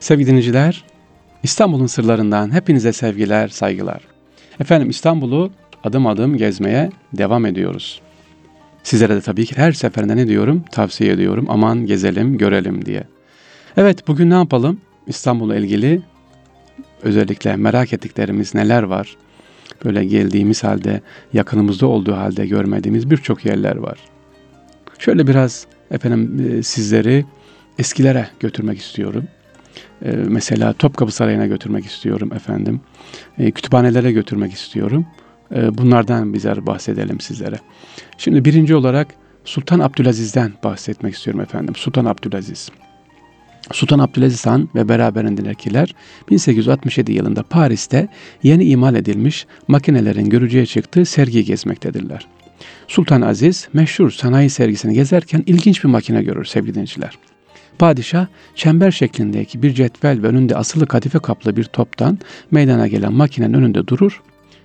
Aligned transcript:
Sevgili 0.00 0.26
dinleyiciler, 0.26 0.84
İstanbul'un 1.42 1.86
sırlarından 1.86 2.54
hepinize 2.54 2.92
sevgiler, 2.92 3.48
saygılar. 3.48 4.02
Efendim 4.60 4.90
İstanbul'u 4.90 5.50
adım 5.84 6.06
adım 6.06 6.36
gezmeye 6.36 6.90
devam 7.12 7.46
ediyoruz. 7.46 8.00
Sizlere 8.82 9.16
de 9.16 9.20
tabii 9.20 9.46
ki 9.46 9.56
her 9.56 9.72
seferinde 9.72 10.16
ne 10.16 10.28
diyorum? 10.28 10.64
Tavsiye 10.72 11.12
ediyorum. 11.12 11.46
Aman 11.48 11.86
gezelim, 11.86 12.38
görelim 12.38 12.84
diye. 12.84 13.04
Evet 13.76 14.08
bugün 14.08 14.30
ne 14.30 14.34
yapalım? 14.34 14.80
İstanbul'la 15.06 15.56
ilgili 15.56 16.02
özellikle 17.02 17.56
merak 17.56 17.92
ettiklerimiz 17.92 18.54
neler 18.54 18.82
var? 18.82 19.16
Böyle 19.84 20.04
geldiğimiz 20.04 20.64
halde, 20.64 21.00
yakınımızda 21.32 21.86
olduğu 21.86 22.16
halde 22.16 22.46
görmediğimiz 22.46 23.10
birçok 23.10 23.44
yerler 23.44 23.76
var. 23.76 23.98
Şöyle 24.98 25.26
biraz 25.26 25.66
efendim 25.90 26.50
e, 26.58 26.62
sizleri 26.62 27.24
eskilere 27.78 28.28
götürmek 28.40 28.78
istiyorum. 28.78 29.24
E, 30.04 30.10
mesela 30.10 30.72
Topkapı 30.72 31.12
Sarayı'na 31.12 31.46
götürmek 31.46 31.86
istiyorum 31.86 32.32
efendim. 32.32 32.80
E, 33.38 33.50
kütüphanelere 33.50 34.12
götürmek 34.12 34.52
istiyorum. 34.52 35.06
Bunlardan 35.72 36.34
bizler 36.34 36.66
bahsedelim 36.66 37.20
sizlere. 37.20 37.56
Şimdi 38.18 38.44
birinci 38.44 38.74
olarak 38.74 39.08
Sultan 39.44 39.78
Abdülaziz'den 39.78 40.52
bahsetmek 40.64 41.14
istiyorum 41.14 41.40
efendim. 41.40 41.74
Sultan 41.74 42.04
Abdülaziz. 42.04 42.70
Sultan 43.72 43.98
Abdülaziz 43.98 44.46
Han 44.46 44.68
ve 44.74 44.88
beraberindekiler 44.88 45.94
1867 46.30 47.12
yılında 47.12 47.42
Paris'te 47.42 48.08
yeni 48.42 48.64
imal 48.64 48.94
edilmiş 48.94 49.46
makinelerin 49.68 50.30
görücüye 50.30 50.66
çıktığı 50.66 51.04
sergiyi 51.04 51.44
gezmektedirler. 51.44 52.26
Sultan 52.88 53.22
Aziz 53.22 53.68
meşhur 53.72 54.10
sanayi 54.10 54.50
sergisini 54.50 54.94
gezerken 54.94 55.42
ilginç 55.46 55.84
bir 55.84 55.88
makine 55.88 56.22
görür 56.22 56.44
sevgili 56.44 56.74
dinleyiciler. 56.74 57.18
Padişah 57.78 58.26
çember 58.54 58.90
şeklindeki 58.90 59.62
bir 59.62 59.74
cetvel 59.74 60.22
ve 60.22 60.26
önünde 60.26 60.56
asılı 60.56 60.86
kadife 60.86 61.18
kaplı 61.18 61.56
bir 61.56 61.64
toptan 61.64 62.18
meydana 62.50 62.86
gelen 62.86 63.12
makinenin 63.12 63.54
önünde 63.54 63.86
durur. 63.86 64.22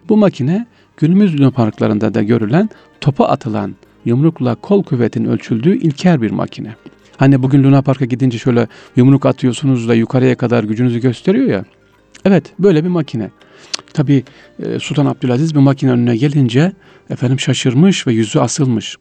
Bu 0.09 0.17
makine 0.17 0.67
günümüz 0.97 1.51
parklarında 1.51 2.13
da 2.13 2.23
görülen 2.23 2.69
topa 3.01 3.25
atılan 3.25 3.75
yumrukla 4.05 4.55
kol 4.55 4.83
kuvvetinin 4.83 5.29
ölçüldüğü 5.29 5.77
ilker 5.77 6.21
bir 6.21 6.31
makine. 6.31 6.75
Hani 7.17 7.43
bugün 7.43 7.63
Luna 7.63 7.81
Park'a 7.81 8.05
gidince 8.05 8.37
şöyle 8.37 8.67
yumruk 8.95 9.25
atıyorsunuz 9.25 9.89
da 9.89 9.95
yukarıya 9.95 10.35
kadar 10.35 10.63
gücünüzü 10.63 10.99
gösteriyor 10.99 11.47
ya. 11.47 11.65
Evet 12.25 12.53
böyle 12.59 12.83
bir 12.83 12.89
makine. 12.89 13.29
Tabi 13.93 14.23
e, 14.59 14.79
Sultan 14.79 15.05
Abdülaziz 15.05 15.55
bir 15.55 15.59
makine 15.59 15.91
önüne 15.91 16.17
gelince 16.17 16.71
efendim 17.09 17.39
şaşırmış 17.39 18.07
ve 18.07 18.13
yüzü 18.13 18.39
asılmış. 18.39 18.97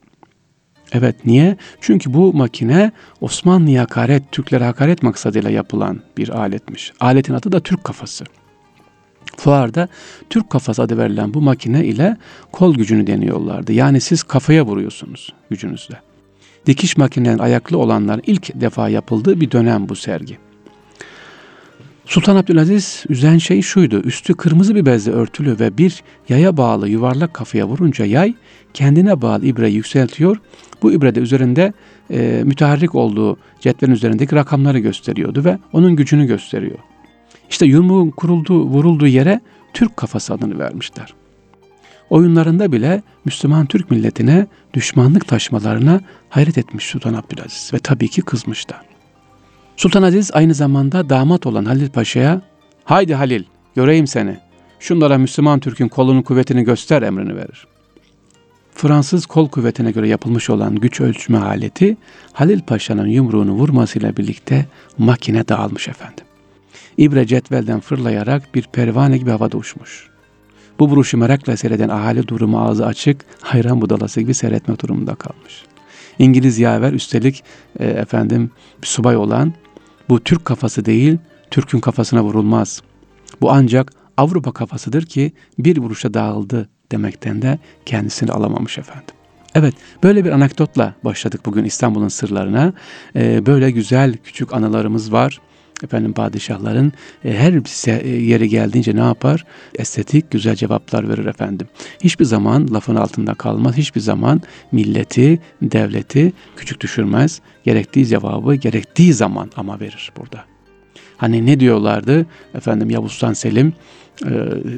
Evet 0.93 1.25
niye? 1.25 1.57
Çünkü 1.81 2.13
bu 2.13 2.33
makine 2.33 2.91
Osmanlı'ya 3.21 3.81
hakaret, 3.81 4.31
Türklere 4.31 4.63
hakaret 4.63 5.03
maksadıyla 5.03 5.49
yapılan 5.49 6.01
bir 6.17 6.29
aletmiş. 6.29 6.93
Aletin 6.99 7.33
adı 7.33 7.51
da 7.51 7.59
Türk 7.59 7.83
kafası. 7.83 8.25
Fuarda 9.37 9.87
Türk 10.29 10.49
kafası 10.49 10.81
adı 10.81 10.97
verilen 10.97 11.33
bu 11.33 11.41
makine 11.41 11.85
ile 11.85 12.17
kol 12.51 12.75
gücünü 12.75 13.07
deniyorlardı. 13.07 13.73
Yani 13.73 14.01
siz 14.01 14.23
kafaya 14.23 14.65
vuruyorsunuz 14.65 15.33
gücünüzle. 15.49 16.01
Dikiş 16.65 16.97
makinelerinin 16.97 17.39
ayaklı 17.39 17.77
olanlar 17.77 18.19
ilk 18.27 18.61
defa 18.61 18.89
yapıldığı 18.89 19.41
bir 19.41 19.51
dönem 19.51 19.89
bu 19.89 19.95
sergi. 19.95 20.37
Sultan 22.05 22.35
Abdülaziz 22.35 23.03
üzen 23.09 23.37
şey 23.37 23.61
şuydu. 23.61 23.99
Üstü 23.99 24.33
kırmızı 24.33 24.75
bir 24.75 24.85
bezle 24.85 25.11
örtülü 25.11 25.59
ve 25.59 25.77
bir 25.77 26.03
yaya 26.29 26.57
bağlı 26.57 26.89
yuvarlak 26.89 27.33
kafaya 27.33 27.67
vurunca 27.67 28.05
yay 28.05 28.33
kendine 28.73 29.21
bağlı 29.21 29.45
ibreyi 29.45 29.75
yükseltiyor. 29.75 30.37
Bu 30.81 30.91
ibrede 30.91 31.19
üzerinde 31.19 31.73
e, 32.11 32.41
müteharrik 32.45 32.95
olduğu 32.95 33.37
cetvelin 33.59 33.93
üzerindeki 33.93 34.35
rakamları 34.35 34.79
gösteriyordu 34.79 35.45
ve 35.45 35.57
onun 35.73 35.95
gücünü 35.95 36.25
gösteriyor. 36.25 36.79
İşte 37.49 37.65
yumruğun 37.65 38.09
kurulduğu, 38.09 38.63
vurulduğu 38.63 39.07
yere 39.07 39.41
Türk 39.73 39.97
kafası 39.97 40.33
adını 40.33 40.59
vermişler. 40.59 41.13
Oyunlarında 42.09 42.71
bile 42.71 43.03
Müslüman 43.25 43.65
Türk 43.65 43.91
milletine 43.91 44.47
düşmanlık 44.73 45.27
taşmalarına 45.27 46.01
hayret 46.29 46.57
etmiş 46.57 46.85
Sultan 46.85 47.13
Abdülaziz 47.13 47.71
ve 47.73 47.79
tabii 47.79 48.07
ki 48.07 48.21
kızmış 48.21 48.69
da. 48.69 48.92
Sultan 49.77 50.03
Aziz 50.03 50.31
aynı 50.33 50.53
zamanda 50.53 51.09
damat 51.09 51.45
olan 51.45 51.65
Halil 51.65 51.89
Paşa'ya 51.89 52.41
haydi 52.83 53.13
Halil 53.13 53.43
göreyim 53.75 54.07
seni. 54.07 54.37
Şunlara 54.79 55.17
Müslüman 55.17 55.59
Türk'ün 55.59 55.87
kolunun 55.87 56.21
kuvvetini 56.21 56.63
göster 56.63 57.01
emrini 57.01 57.35
verir. 57.35 57.67
Fransız 58.75 59.25
kol 59.25 59.49
kuvvetine 59.49 59.91
göre 59.91 60.07
yapılmış 60.07 60.49
olan 60.49 60.75
güç 60.75 61.01
ölçme 61.01 61.37
aleti 61.37 61.97
Halil 62.33 62.61
Paşa'nın 62.61 63.07
yumruğunu 63.07 63.51
vurmasıyla 63.51 64.17
birlikte 64.17 64.65
makine 64.97 65.47
dağılmış 65.47 65.87
efendim. 65.87 66.25
İbre 66.97 67.27
cetvelden 67.27 67.79
fırlayarak 67.79 68.55
bir 68.55 68.63
pervane 68.63 69.17
gibi 69.17 69.31
havada 69.31 69.57
uçmuş. 69.57 70.09
Bu 70.79 70.89
vuruşu 70.89 71.17
merakla 71.17 71.57
seyreden 71.57 71.89
ahali 71.89 72.27
durumu 72.27 72.61
ağzı 72.61 72.85
açık, 72.85 73.25
hayran 73.41 73.81
budalası 73.81 74.21
gibi 74.21 74.33
seyretme 74.33 74.79
durumunda 74.79 75.15
kalmış. 75.15 75.63
İngiliz 76.19 76.59
yaver 76.59 76.93
üstelik 76.93 77.43
e, 77.79 77.85
efendim 77.85 78.51
subay 78.81 79.17
olan 79.17 79.53
bu 80.09 80.23
Türk 80.23 80.45
kafası 80.45 80.85
değil, 80.85 81.17
Türk'ün 81.51 81.79
kafasına 81.79 82.23
vurulmaz. 82.23 82.81
Bu 83.41 83.51
ancak 83.51 83.93
Avrupa 84.17 84.51
kafasıdır 84.51 85.05
ki 85.05 85.31
bir 85.59 85.77
vuruşa 85.77 86.13
dağıldı 86.13 86.69
demekten 86.91 87.41
de 87.41 87.59
kendisini 87.85 88.31
alamamış 88.31 88.77
efendim. 88.77 89.15
Evet 89.55 89.73
böyle 90.03 90.25
bir 90.25 90.31
anekdotla 90.31 90.93
başladık 91.03 91.41
bugün 91.45 91.63
İstanbul'un 91.63 92.07
sırlarına. 92.07 92.73
Ee, 93.15 93.45
böyle 93.45 93.71
güzel 93.71 94.17
küçük 94.23 94.53
anılarımız 94.53 95.11
var 95.11 95.41
efendim 95.83 96.13
padişahların 96.13 96.93
e, 97.25 97.33
her 97.33 97.53
e, 97.87 98.09
yeri 98.09 98.49
geldiğince 98.49 98.95
ne 98.95 98.99
yapar? 98.99 99.45
Estetik 99.75 100.31
güzel 100.31 100.55
cevaplar 100.55 101.09
verir 101.09 101.25
efendim. 101.25 101.67
Hiçbir 102.03 102.25
zaman 102.25 102.73
lafın 102.73 102.95
altında 102.95 103.33
kalmaz. 103.33 103.77
Hiçbir 103.77 104.01
zaman 104.01 104.41
milleti, 104.71 105.39
devleti 105.61 106.33
küçük 106.55 106.81
düşürmez. 106.81 107.41
Gerektiği 107.63 108.05
cevabı 108.05 108.55
gerektiği 108.55 109.13
zaman 109.13 109.51
ama 109.55 109.79
verir 109.79 110.11
burada. 110.17 110.45
Hani 111.17 111.45
ne 111.45 111.59
diyorlardı? 111.59 112.25
Efendim 112.55 112.89
Yavuz 112.89 113.11
Sultan 113.11 113.33
Selim 113.33 113.73
e, 114.25 114.31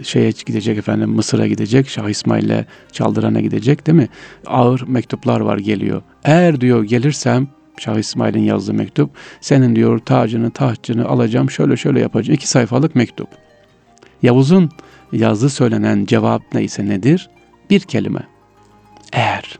şeye 0.03 0.31
gidecek 0.45 0.77
efendim 0.77 1.09
Mısır'a 1.09 1.47
gidecek. 1.47 1.89
Şah 1.89 2.09
İsmail'le 2.09 2.65
Çaldıran'a 2.91 3.41
gidecek 3.41 3.87
değil 3.87 3.97
mi? 3.97 4.09
Ağır 4.45 4.81
mektuplar 4.87 5.39
var 5.39 5.57
geliyor. 5.57 6.01
Eğer 6.23 6.61
diyor 6.61 6.83
gelirsem 6.83 7.47
Şah 7.77 7.97
İsmail'in 7.97 8.43
yazdığı 8.43 8.73
mektup. 8.73 9.09
Senin 9.41 9.75
diyor 9.75 9.99
tacını, 9.99 10.51
tahtçını 10.51 11.07
alacağım, 11.07 11.51
şöyle 11.51 11.77
şöyle 11.77 11.99
yapacağım. 11.99 12.35
İki 12.35 12.47
sayfalık 12.47 12.95
mektup. 12.95 13.29
Yavuz'un 14.23 14.69
yazdığı 15.11 15.49
söylenen 15.49 16.05
cevap 16.05 16.41
neyse 16.53 16.85
nedir? 16.85 17.29
Bir 17.69 17.79
kelime. 17.79 18.23
Eğer. 19.13 19.59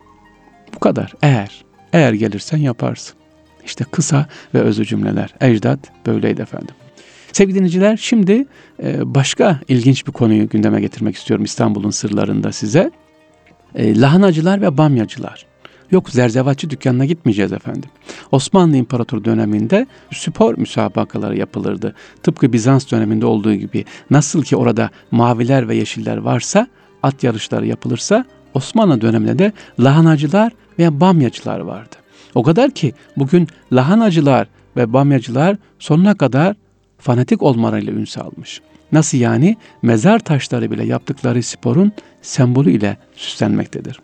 Bu 0.76 0.80
kadar. 0.80 1.14
Eğer. 1.22 1.66
Eğer 1.94 2.14
gelirsen 2.14 2.58
yaparsın. 2.58 3.16
İşte 3.66 3.84
kısa 3.92 4.28
ve 4.54 4.60
özlü 4.60 4.86
cümleler. 4.86 5.34
Ecdat 5.42 5.80
böyleydi 6.06 6.42
efendim. 6.42 6.76
Sevgili 7.32 7.56
dinleyiciler 7.56 7.98
şimdi 7.98 8.46
e, 8.84 9.16
başka 9.16 9.60
ilginç 9.68 10.08
bir 10.08 10.12
konuyu 10.12 10.50
gündeme 10.50 10.82
getirmek 10.82 11.16
istiyorum 11.16 11.46
İstanbul'un 11.46 11.90
sırlarında 11.90 12.52
size. 12.52 12.92
E, 13.76 14.00
lahanacılar 14.02 14.62
ve 14.62 14.78
bamyacılar. 14.78 15.46
Yok 15.92 16.10
zerzevatçı 16.10 16.70
dükkanına 16.70 17.06
gitmeyeceğiz 17.06 17.54
efendim. 17.54 17.90
Osmanlı 18.32 18.78
İmparator 18.78 19.24
döneminde 19.24 19.88
spor 20.14 20.58
müsabakaları 20.58 21.38
yapılırdı. 21.38 21.96
Tıpkı 22.24 22.54
Bizans 22.54 22.92
döneminde 22.92 23.26
olduğu 23.26 23.54
gibi 23.54 23.86
nasıl 24.10 24.44
ki 24.44 24.56
orada 24.56 24.90
maviler 25.12 25.70
ve 25.70 25.76
yeşiller 25.76 26.18
varsa 26.18 26.68
at 27.04 27.24
yarışları 27.24 27.68
yapılırsa 27.68 28.26
Osmanlı 28.54 29.02
döneminde 29.02 29.40
de 29.40 29.52
lahanacılar 29.80 30.54
ve 30.80 31.00
bamyacılar 31.00 31.60
vardı. 31.60 31.96
O 32.36 32.44
kadar 32.44 32.72
ki 32.72 32.94
bugün 33.18 33.48
lahanacılar 33.72 34.48
ve 34.78 34.94
bamyacılar 34.94 35.58
sonuna 35.80 36.16
kadar 36.18 36.56
fanatik 36.98 37.44
olmalarıyla 37.44 37.94
ün 37.94 38.06
salmış. 38.06 38.62
Nasıl 38.92 39.18
yani? 39.18 39.58
Mezar 39.82 40.20
taşları 40.20 40.72
bile 40.72 40.86
yaptıkları 40.86 41.44
sporun 41.44 41.92
sembolü 42.22 42.72
ile 42.72 42.98
süslenmektedir. 43.16 44.00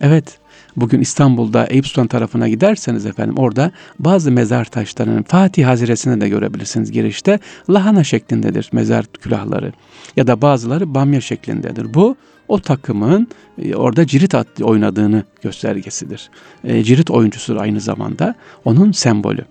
Evet, 0.00 0.38
Bugün 0.76 1.00
İstanbul'da 1.00 1.66
Eyüp 1.66 1.86
Sultan 1.86 2.06
tarafına 2.06 2.48
giderseniz 2.48 3.06
efendim 3.06 3.34
orada 3.38 3.70
bazı 3.98 4.30
mezar 4.30 4.64
taşlarının 4.64 5.22
Fatih 5.22 5.66
Haziresi'ne 5.66 6.20
de 6.20 6.28
görebilirsiniz 6.28 6.92
girişte. 6.92 7.38
Lahana 7.70 8.04
şeklindedir 8.04 8.70
mezar 8.72 9.06
külahları 9.06 9.72
ya 10.16 10.26
da 10.26 10.42
bazıları 10.42 10.94
bamya 10.94 11.20
şeklindedir. 11.20 11.94
Bu 11.94 12.16
o 12.48 12.60
takımın 12.60 13.28
e, 13.62 13.74
orada 13.74 14.06
cirit 14.06 14.34
oynadığını 14.62 15.24
göstergesidir. 15.42 16.30
E, 16.64 16.84
cirit 16.84 17.10
oyuncusudur 17.10 17.60
aynı 17.60 17.80
zamanda. 17.80 18.34
Onun 18.64 18.92
sembolü. 18.92 19.44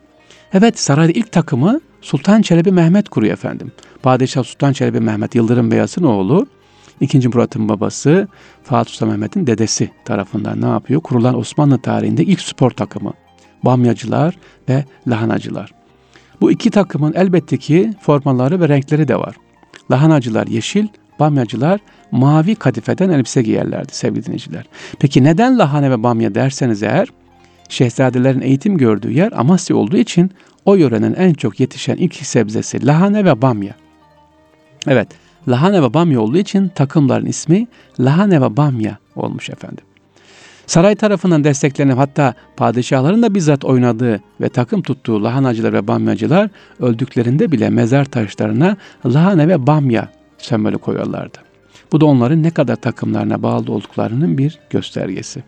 Evet 0.54 0.80
sarayda 0.80 1.12
ilk 1.12 1.32
takımı 1.32 1.82
Sultan 2.02 2.42
Çelebi 2.42 2.72
Mehmet 2.72 3.10
kuruyor 3.10 3.34
efendim. 3.34 3.72
Padişah 4.04 4.44
Sultan 4.44 4.74
Çelebi 4.74 5.00
Mehmet 5.00 5.36
Yıldırım 5.36 5.72
Beyazıt'ın 5.72 6.04
oğlu. 6.04 6.48
İkinci 7.02 7.28
Murat'ın 7.28 7.70
babası 7.70 8.28
Fatih 8.64 8.92
Sultan 8.92 9.10
Mehmet'in 9.10 9.48
dedesi 9.48 9.92
tarafından 10.06 10.62
ne 10.62 10.68
yapıyor? 10.68 11.02
Kurulan 11.02 11.40
Osmanlı 11.40 11.78
tarihinde 11.82 12.24
ilk 12.24 12.42
spor 12.42 12.72
takımı. 12.72 13.14
Bamyacılar 13.66 14.38
ve 14.70 14.86
lahanacılar. 15.08 15.74
Bu 16.42 16.52
iki 16.52 16.72
takımın 16.72 17.14
elbette 17.14 17.58
ki 17.58 17.94
formaları 18.02 18.60
ve 18.60 18.70
renkleri 18.70 19.08
de 19.08 19.16
var. 19.16 19.36
Lahanacılar 19.92 20.48
yeşil, 20.48 20.88
bamyacılar 21.20 21.80
mavi 22.12 22.56
kadifeden 22.56 23.10
elbise 23.10 23.42
giyerlerdi 23.42 23.96
sevgili 23.96 24.26
dinleyiciler. 24.26 24.66
Peki 25.00 25.24
neden 25.24 25.60
lahana 25.60 25.92
ve 25.92 26.04
bamya 26.04 26.36
derseniz 26.36 26.84
eğer, 26.84 27.08
şehzadelerin 27.70 28.42
eğitim 28.42 28.78
gördüğü 28.78 29.12
yer 29.12 29.32
Amasya 29.32 29.76
olduğu 29.76 29.98
için 29.98 30.32
o 30.66 30.76
yörenin 30.76 31.14
en 31.14 31.34
çok 31.34 31.60
yetişen 31.60 31.96
ilk 31.96 32.16
sebzesi 32.16 32.86
lahana 32.86 33.26
ve 33.26 33.42
bamya. 33.42 33.76
Evet, 34.88 35.08
lahana 35.48 35.84
ve 35.84 35.94
bamya 35.94 36.22
olduğu 36.22 36.38
için 36.38 36.68
takımların 36.68 37.26
ismi 37.26 37.68
lahana 38.00 38.42
ve 38.42 38.58
bamya 38.58 38.98
olmuş 39.16 39.50
efendim. 39.50 39.86
Saray 40.68 40.96
tarafından 40.96 41.44
desteklenip 41.44 41.98
hatta 41.98 42.34
padişahların 42.58 43.24
da 43.24 43.36
bizzat 43.36 43.66
oynadığı 43.66 44.22
ve 44.42 44.50
takım 44.50 44.82
tuttuğu 44.82 45.24
lahanacılar 45.24 45.74
ve 45.74 45.88
bamyacılar 45.88 46.50
öldüklerinde 46.80 47.52
bile 47.52 47.70
mezar 47.70 48.06
taşlarına 48.06 48.78
lahana 49.06 49.48
ve 49.48 49.68
bamya 49.68 50.08
sembolü 50.38 50.78
koyuyorlardı. 50.78 51.38
Bu 51.92 52.02
da 52.02 52.06
onların 52.06 52.44
ne 52.44 52.52
kadar 52.52 52.76
takımlarına 52.76 53.44
bağlı 53.44 53.72
olduklarının 53.72 54.38
bir 54.38 54.60
göstergesi. 54.70 55.44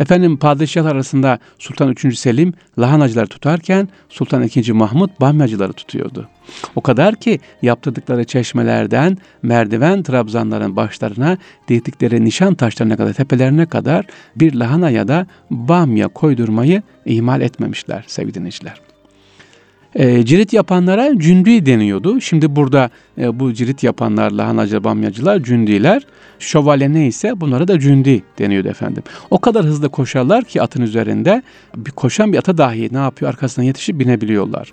Efendim 0.00 0.36
padişahlar 0.36 0.92
arasında 0.92 1.38
Sultan 1.58 1.88
3. 1.88 2.18
Selim 2.18 2.54
lahanacıları 2.78 3.26
tutarken 3.26 3.88
Sultan 4.08 4.42
2. 4.42 4.72
Mahmut 4.72 5.20
bamyacıları 5.20 5.72
tutuyordu. 5.72 6.28
O 6.76 6.80
kadar 6.80 7.14
ki 7.14 7.40
yaptırdıkları 7.62 8.24
çeşmelerden 8.24 9.18
merdiven 9.42 10.02
trabzanların 10.02 10.76
başlarına 10.76 11.38
diktikleri 11.68 12.24
nişan 12.24 12.54
taşlarına 12.54 12.96
kadar 12.96 13.12
tepelerine 13.12 13.66
kadar 13.66 14.06
bir 14.36 14.54
lahana 14.54 14.90
ya 14.90 15.08
da 15.08 15.26
bamya 15.50 16.08
koydurmayı 16.08 16.82
ihmal 17.06 17.40
etmemişler 17.40 18.04
sevgili 18.06 18.34
dinleyiciler. 18.34 18.93
E, 19.94 20.24
cirit 20.24 20.52
yapanlara 20.52 21.18
cündü 21.18 21.66
deniyordu. 21.66 22.20
Şimdi 22.20 22.56
burada 22.56 22.90
e, 23.18 23.40
bu 23.40 23.52
cirit 23.52 23.82
yapanlar, 23.82 24.30
lahanacı, 24.30 24.84
bamyacılar 24.84 25.42
cündiler. 25.42 26.02
Şövalye 26.38 26.92
neyse 26.92 27.40
bunlara 27.40 27.68
da 27.68 27.80
cündi 27.80 28.22
deniyordu 28.38 28.68
efendim. 28.68 29.02
O 29.30 29.38
kadar 29.38 29.64
hızlı 29.64 29.88
koşarlar 29.88 30.44
ki 30.44 30.62
atın 30.62 30.82
üzerinde 30.82 31.42
bir 31.76 31.90
koşan 31.90 32.32
bir 32.32 32.38
ata 32.38 32.58
dahi 32.58 32.88
ne 32.92 32.98
yapıyor 32.98 33.30
arkasından 33.30 33.66
yetişip 33.66 33.98
binebiliyorlar. 33.98 34.72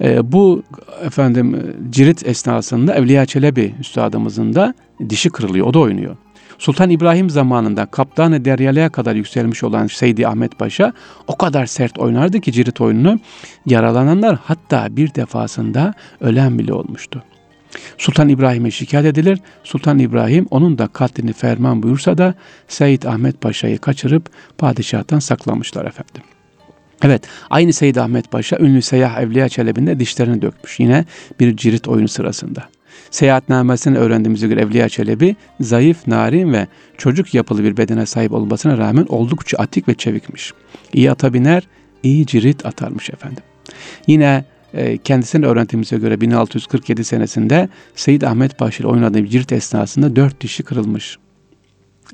E, 0.00 0.32
bu 0.32 0.62
efendim 1.02 1.74
cirit 1.90 2.26
esnasında 2.26 2.94
Evliya 2.94 3.26
Çelebi 3.26 3.74
üstadımızın 3.80 4.54
da 4.54 4.74
dişi 5.08 5.30
kırılıyor. 5.30 5.66
O 5.66 5.74
da 5.74 5.78
oynuyor. 5.78 6.16
Sultan 6.64 6.90
İbrahim 6.90 7.30
zamanında 7.30 7.86
Kaptanı 7.86 8.44
Deryalı'ya 8.44 8.88
kadar 8.88 9.14
yükselmiş 9.14 9.64
olan 9.64 9.86
Seydi 9.86 10.28
Ahmet 10.28 10.58
Paşa 10.58 10.92
o 11.26 11.36
kadar 11.36 11.66
sert 11.66 11.98
oynardı 11.98 12.40
ki 12.40 12.52
cirit 12.52 12.80
oyununu 12.80 13.20
yaralananlar 13.66 14.38
hatta 14.44 14.96
bir 14.96 15.14
defasında 15.14 15.94
ölen 16.20 16.58
bile 16.58 16.72
olmuştu. 16.72 17.22
Sultan 17.98 18.28
İbrahim'e 18.28 18.70
şikayet 18.70 19.06
edilir. 19.06 19.38
Sultan 19.64 19.98
İbrahim 19.98 20.46
onun 20.50 20.78
da 20.78 20.86
katlini 20.86 21.32
ferman 21.32 21.82
buyursa 21.82 22.18
da 22.18 22.34
Seyyid 22.68 23.02
Ahmet 23.02 23.40
Paşa'yı 23.40 23.78
kaçırıp 23.78 24.30
padişahtan 24.58 25.18
saklamışlar 25.18 25.84
efendim. 25.84 26.22
Evet, 27.02 27.22
aynı 27.50 27.72
Seyyid 27.72 27.96
Ahmet 27.96 28.30
Paşa 28.30 28.58
ünlü 28.58 28.82
Seyyah 28.82 29.20
Evliya 29.20 29.48
Çelebi'nde 29.48 30.00
dişlerini 30.00 30.42
dökmüş 30.42 30.80
yine 30.80 31.04
bir 31.40 31.56
cirit 31.56 31.88
oyunu 31.88 32.08
sırasında. 32.08 32.64
Seyahatnamesinden 33.10 34.00
öğrendiğimize 34.00 34.48
göre 34.48 34.60
Evliya 34.60 34.88
Çelebi 34.88 35.36
zayıf, 35.60 36.06
narin 36.06 36.52
ve 36.52 36.66
çocuk 36.98 37.34
yapılı 37.34 37.64
bir 37.64 37.76
bedene 37.76 38.06
sahip 38.06 38.32
olmasına 38.32 38.78
rağmen 38.78 39.06
oldukça 39.08 39.58
atik 39.58 39.88
ve 39.88 39.94
çevikmiş. 39.94 40.52
İyi 40.92 41.10
ata 41.10 41.34
biner, 41.34 41.68
iyi 42.02 42.26
cirit 42.26 42.66
atarmış 42.66 43.10
efendim. 43.10 43.42
Yine 44.06 44.44
e, 44.74 44.98
kendisine 44.98 45.46
öğrendiğimize 45.46 45.96
göre 45.96 46.20
1647 46.20 47.04
senesinde 47.04 47.68
Seyyid 47.94 48.22
Ahmet 48.22 48.58
Paşa 48.58 48.82
ile 48.82 48.88
oynadığı 48.88 49.26
cirit 49.26 49.52
esnasında 49.52 50.16
dört 50.16 50.40
dişi 50.40 50.62
kırılmış. 50.62 51.18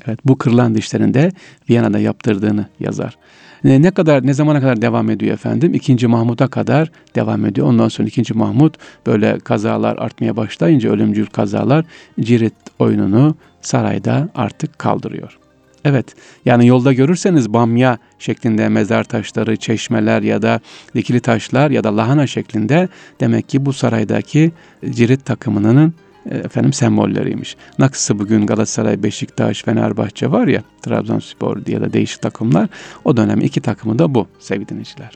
Evet 0.06 0.18
bu 0.24 0.38
kırılan 0.38 0.74
dişlerin 0.74 1.14
de 1.14 1.32
Viyana'da 1.70 1.98
yaptırdığını 1.98 2.68
yazar. 2.80 3.18
Ne, 3.64 3.82
ne 3.82 3.90
kadar 3.90 4.26
ne 4.26 4.34
zamana 4.34 4.60
kadar 4.60 4.82
devam 4.82 5.10
ediyor 5.10 5.34
efendim? 5.34 5.74
İkinci 5.74 6.06
Mahmut'a 6.06 6.48
kadar 6.48 6.90
devam 7.14 7.46
ediyor. 7.46 7.66
Ondan 7.66 7.88
sonra 7.88 8.08
ikinci 8.08 8.34
Mahmut 8.34 8.76
böyle 9.06 9.38
kazalar 9.38 9.96
artmaya 9.96 10.36
başlayınca 10.36 10.90
ölümcül 10.90 11.26
kazalar 11.26 11.84
cirit 12.20 12.54
oyununu 12.78 13.34
sarayda 13.62 14.28
artık 14.34 14.78
kaldırıyor. 14.78 15.38
Evet 15.84 16.14
yani 16.44 16.66
yolda 16.66 16.92
görürseniz 16.92 17.52
bamya 17.52 17.98
şeklinde 18.18 18.68
mezar 18.68 19.04
taşları, 19.04 19.56
çeşmeler 19.56 20.22
ya 20.22 20.42
da 20.42 20.60
dikili 20.94 21.20
taşlar 21.20 21.70
ya 21.70 21.84
da 21.84 21.96
lahana 21.96 22.26
şeklinde 22.26 22.88
demek 23.20 23.48
ki 23.48 23.66
bu 23.66 23.72
saraydaki 23.72 24.52
cirit 24.90 25.24
takımının 25.24 25.94
efendim 26.30 26.72
sembolleriymiş. 26.72 27.56
Naksı 27.78 28.18
bugün 28.18 28.46
Galatasaray, 28.46 29.02
Beşiktaş, 29.02 29.62
Fenerbahçe 29.62 30.30
var 30.30 30.46
ya 30.46 30.62
Trabzonspor 30.82 31.64
diye 31.64 31.80
de 31.80 31.92
değişik 31.92 32.22
takımlar. 32.22 32.68
O 33.04 33.16
dönem 33.16 33.40
iki 33.40 33.60
takımı 33.60 33.98
da 33.98 34.14
bu 34.14 34.26
sevgili 34.38 34.68
dinleyiciler. 34.68 35.10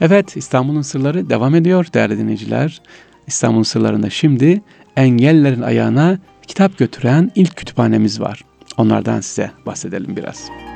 Evet 0.00 0.36
İstanbul'un 0.36 0.82
sırları 0.82 1.30
devam 1.30 1.54
ediyor 1.54 1.86
değerli 1.94 2.18
dinleyiciler. 2.18 2.82
İstanbul'un 3.26 3.62
sırlarında 3.62 4.10
şimdi 4.10 4.62
engellerin 4.96 5.62
ayağına 5.62 6.18
kitap 6.46 6.78
götüren 6.78 7.30
ilk 7.34 7.56
kütüphanemiz 7.56 8.20
var. 8.20 8.44
Onlardan 8.76 9.20
size 9.20 9.50
bahsedelim 9.66 10.16
biraz. 10.16 10.71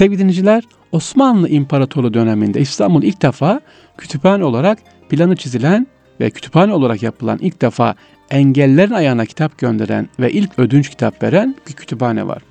Sevgili 0.00 0.18
dinleyiciler, 0.18 0.64
Osmanlı 0.92 1.48
İmparatorluğu 1.48 2.14
döneminde 2.14 2.60
İstanbul 2.60 3.02
ilk 3.02 3.22
defa 3.22 3.60
kütüphane 3.98 4.44
olarak 4.44 4.78
planı 5.08 5.36
çizilen 5.36 5.86
ve 6.20 6.30
kütüphane 6.30 6.72
olarak 6.72 7.02
yapılan 7.02 7.38
ilk 7.42 7.62
defa 7.62 7.94
engellerin 8.30 8.92
ayağına 8.92 9.26
kitap 9.26 9.58
gönderen 9.58 10.08
ve 10.20 10.32
ilk 10.32 10.58
ödünç 10.58 10.90
kitap 10.90 11.22
veren 11.22 11.56
bir 11.68 11.72
kütüphane 11.72 12.26
var. 12.26 12.42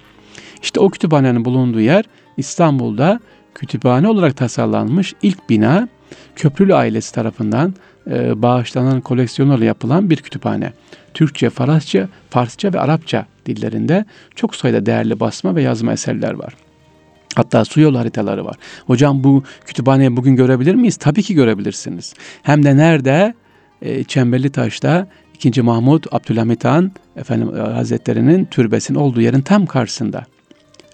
İşte 0.62 0.80
o 0.80 0.90
kütüphanenin 0.90 1.46
bulunduğu 1.46 1.82
yer 1.82 2.06
İstanbul'da 2.38 3.20
kütüphane 3.56 4.08
olarak 4.08 4.38
tasarlanmış 4.38 5.14
ilk 5.22 5.50
bina 5.50 5.88
Köprülü 6.36 6.76
ailesi 6.76 7.14
tarafından 7.14 7.74
e, 8.12 8.42
bağışlanan 8.42 9.02
koleksiyonlarla 9.02 9.66
yapılan 9.66 10.10
bir 10.10 10.18
kütüphane. 10.18 10.74
Türkçe, 11.14 11.50
Farsça, 11.50 12.08
Farsça 12.30 12.74
ve 12.74 12.80
Arapça 12.80 13.26
dillerinde 13.46 14.06
çok 14.36 14.56
sayıda 14.56 14.86
değerli 14.86 15.20
basma 15.20 15.56
ve 15.56 15.62
yazma 15.62 15.94
eserler 15.94 16.34
var. 16.34 16.54
Hatta 17.36 17.66
su 17.66 17.82
yolu 17.82 18.00
haritaları 18.00 18.46
var. 18.46 18.56
Hocam 18.88 19.24
bu 19.24 19.44
kütüphaneyi 19.66 20.18
bugün 20.18 20.36
görebilir 20.36 20.76
miyiz? 20.76 20.98
Tabii 20.98 21.24
ki 21.24 21.34
görebilirsiniz. 21.34 22.14
Hem 22.44 22.64
de 22.64 22.78
nerede? 22.78 23.34
E, 23.82 24.04
Çemberli 24.04 24.50
Taş'ta 24.50 25.08
2. 25.44 25.62
Mahmut 25.62 26.14
Abdülhamit 26.14 26.66
Han 26.66 26.92
efendim 27.16 27.56
e, 27.56 27.60
Hazretleri'nin 27.60 28.46
türbesinin 28.46 28.98
olduğu 28.98 29.22
yerin 29.22 29.42
tam 29.42 29.66
karşısında. 29.66 30.26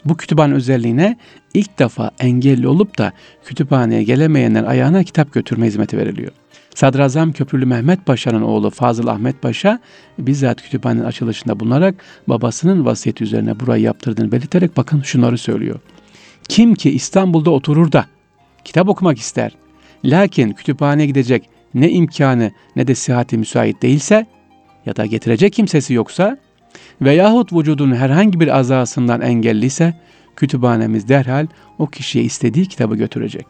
Bu 0.06 0.18
kütüphane 0.18 0.54
özelliğine 0.54 1.18
ilk 1.54 1.80
defa 1.80 2.12
engelli 2.20 2.68
olup 2.68 2.98
da 2.98 3.13
kütüphaneye 3.46 4.04
gelemeyenler 4.04 4.63
ayağına 4.63 5.04
kitap 5.04 5.34
götürme 5.34 5.68
hizmeti 5.68 5.98
veriliyor. 5.98 6.32
Sadrazam 6.75 7.32
Köprülü 7.32 7.65
Mehmet 7.65 8.06
Paşa'nın 8.06 8.42
oğlu 8.42 8.70
Fazıl 8.70 9.08
Ahmet 9.08 9.42
Paşa 9.42 9.80
bizzat 10.20 10.62
kütüphanenin 10.62 11.04
açılışında 11.04 11.60
bulunarak 11.60 11.96
babasının 12.27 12.86
vasiyeti 12.86 13.24
üzerine 13.24 13.60
burayı 13.60 13.84
yaptırdığını 13.84 14.32
belirterek 14.32 14.77
bakın 14.77 15.01
şunları 15.01 15.38
söylüyor. 15.38 15.80
Kim 16.49 16.75
ki 16.75 16.91
İstanbul'da 16.91 17.51
oturur 17.51 17.91
da 17.91 18.05
kitap 18.65 18.89
okumak 18.89 19.17
ister, 19.17 19.51
lakin 20.03 20.51
kütüphaneye 20.51 21.07
gidecek 21.07 21.49
ne 21.73 21.91
imkanı 21.91 22.51
ne 22.75 22.87
de 22.87 22.95
sıhhati 22.95 23.37
müsait 23.37 23.81
değilse 23.81 24.25
ya 24.85 24.95
da 24.95 25.05
getirecek 25.05 25.53
kimsesi 25.53 25.93
yoksa 25.93 26.37
veyahut 27.01 27.53
vücudun 27.53 27.95
herhangi 27.95 28.39
bir 28.39 28.57
azasından 28.57 29.21
engelliyse 29.21 29.93
kütüphanemiz 30.35 31.09
derhal 31.09 31.47
o 31.79 31.87
kişiye 31.87 32.23
istediği 32.23 32.65
kitabı 32.65 32.95
götürecek. 32.95 33.45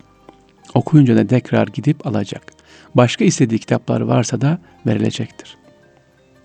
Okuyunca 0.74 1.16
da 1.16 1.28
tekrar 1.28 1.68
gidip 1.68 2.08
alacak. 2.08 2.54
Başka 2.96 3.26
istediği 3.26 3.60
kitaplar 3.60 4.02
varsa 4.02 4.42
da 4.42 4.60
verilecektir. 4.86 5.58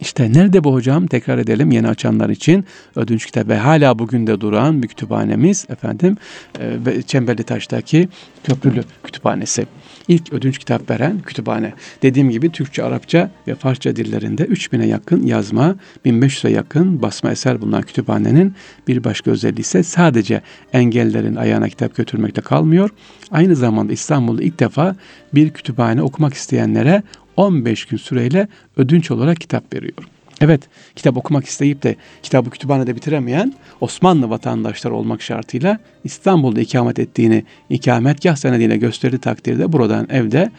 İşte 0.01 0.33
nerede 0.33 0.65
bu 0.65 0.75
hocam? 0.75 1.07
Tekrar 1.07 1.39
edelim 1.39 1.71
yeni 1.71 1.89
açanlar 1.89 2.31
için. 2.31 2.65
Ödünç 2.97 3.27
kitap 3.27 3.49
ve 3.49 3.57
hala 3.57 3.99
bugün 3.99 4.27
de 4.27 4.41
duran 4.41 4.83
bir 4.83 4.89
kütüphanemiz 4.89 5.67
efendim 5.71 6.17
e, 6.61 7.03
Çemberli 7.03 7.43
Taş'taki 7.43 8.09
Köprülü 8.45 8.83
Kütüphanesi. 9.05 9.67
İlk 10.09 10.33
ödünç 10.33 10.59
kitap 10.59 10.91
veren 10.91 11.21
kütüphane. 11.21 11.73
Dediğim 12.03 12.31
gibi 12.31 12.53
Türkçe, 12.53 12.83
Arapça 12.83 13.31
ve 13.49 13.55
Farsça 13.55 13.97
dillerinde 13.97 14.45
3000'e 14.45 14.87
yakın 14.87 15.27
yazma, 15.27 15.77
1500'e 16.07 16.51
yakın 16.51 17.03
basma 17.03 17.31
eser 17.31 17.61
bulunan 17.61 17.83
kütüphanenin 17.83 18.55
bir 18.89 19.05
başka 19.05 19.31
özelliği 19.31 19.61
ise 19.61 19.83
sadece 19.83 20.43
engellerin 20.73 21.37
ayağına 21.37 21.69
kitap 21.69 21.97
götürmekte 21.97 22.41
kalmıyor. 22.41 22.91
Aynı 23.31 23.57
zamanda 23.57 23.93
İstanbul'da 23.93 24.43
ilk 24.43 24.61
defa 24.61 24.97
bir 25.35 25.51
kütüphane 25.51 26.03
okumak 26.03 26.35
isteyenlere 26.35 27.03
15 27.41 27.85
gün 27.85 27.97
süreyle 27.97 28.49
ödünç 28.77 29.11
olarak 29.11 29.41
kitap 29.41 29.75
veriyor. 29.75 29.95
Evet, 30.41 30.69
kitap 30.97 31.17
okumak 31.17 31.45
isteyip 31.45 31.83
de 31.83 31.97
kitabı 32.23 32.51
kütüphanede 32.51 32.97
bitiremeyen 32.97 33.55
Osmanlı 33.81 34.31
vatandaşları 34.31 34.95
olmak 34.95 35.23
şartıyla 35.23 35.79
İstanbul'da 36.05 36.61
ikamet 36.61 36.99
ettiğini 36.99 37.45
ikametgah 37.71 38.37
senediyle 38.37 38.77
gösterdiği 38.77 39.19
takdirde 39.19 39.73
buradan 39.73 40.07
evde 40.11 40.51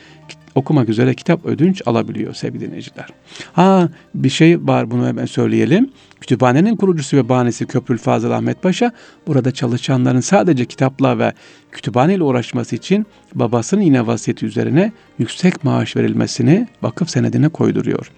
okumak 0.55 0.89
üzere 0.89 1.13
kitap 1.13 1.45
ödünç 1.45 1.81
alabiliyor 1.85 2.33
sevgili 2.33 2.65
dinleyiciler. 2.65 3.07
Ha 3.53 3.89
bir 4.15 4.29
şey 4.29 4.67
var 4.67 4.91
bunu 4.91 5.07
hemen 5.07 5.25
söyleyelim. 5.25 5.91
Kütüphanenin 6.21 6.75
kurucusu 6.75 7.17
ve 7.17 7.29
bahanesi 7.29 7.65
Köprül 7.65 7.97
Fazıl 7.97 8.31
Ahmet 8.31 8.61
Paşa 8.61 8.91
burada 9.27 9.51
çalışanların 9.51 10.19
sadece 10.19 10.65
kitapla 10.65 11.19
ve 11.19 11.33
kütüphaneyle 11.71 12.23
uğraşması 12.23 12.75
için 12.75 13.05
babasının 13.35 13.81
yine 13.81 14.07
vasiyeti 14.07 14.45
üzerine 14.45 14.91
yüksek 15.19 15.63
maaş 15.63 15.95
verilmesini 15.95 16.67
vakıf 16.81 17.09
senedine 17.09 17.49
koyduruyor. 17.49 18.11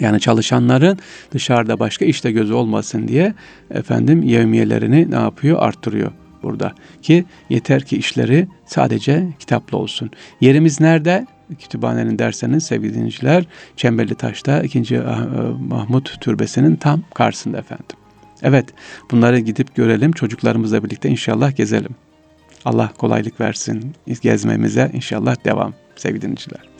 Yani 0.00 0.20
çalışanların 0.20 0.98
dışarıda 1.32 1.78
başka 1.78 2.04
işte 2.04 2.32
gözü 2.32 2.52
olmasın 2.52 3.08
diye 3.08 3.34
efendim 3.70 4.22
yevmiyelerini 4.22 5.10
ne 5.10 5.16
yapıyor? 5.16 5.58
Arttırıyor 5.62 6.12
burada. 6.42 6.72
Ki 7.02 7.24
yeter 7.50 7.82
ki 7.82 7.96
işleri 7.96 8.48
sadece 8.66 9.28
kitaplı 9.38 9.78
olsun. 9.78 10.10
Yerimiz 10.40 10.80
nerede? 10.80 11.26
Kütüphanenin 11.58 12.18
derseniz 12.18 12.64
sevgili 12.64 12.94
dinleyiciler 12.94 13.44
Çemberli 13.76 14.14
Taş'ta 14.14 14.62
2. 14.62 15.00
Ah, 15.00 15.20
e, 15.20 15.26
Mahmut 15.68 16.20
Türbesi'nin 16.20 16.76
tam 16.76 17.02
karşısında 17.14 17.58
efendim. 17.58 17.96
Evet 18.42 18.66
bunları 19.10 19.38
gidip 19.38 19.74
görelim 19.74 20.12
çocuklarımızla 20.12 20.84
birlikte 20.84 21.08
inşallah 21.08 21.56
gezelim. 21.56 21.94
Allah 22.64 22.92
kolaylık 22.98 23.40
versin 23.40 23.94
gezmemize 24.22 24.90
inşallah 24.94 25.44
devam 25.44 25.74
sevgili 25.96 26.22
dinleyiciler. 26.22 26.71